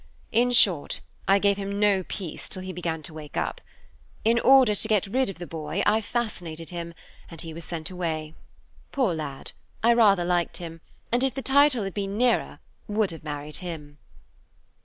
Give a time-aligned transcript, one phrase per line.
[0.31, 3.61] In short, I gave him no peace till he began to wake up.
[4.25, 6.95] In order to get rid of the boy, I fascinated him,
[7.29, 8.33] and he was sent away.
[8.91, 9.51] Poor lad,
[9.83, 13.99] I rather liked him, and if the title had been nearer would have married him.